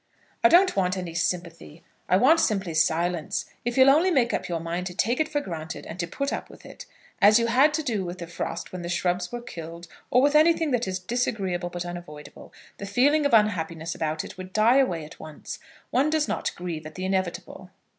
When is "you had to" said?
7.37-7.83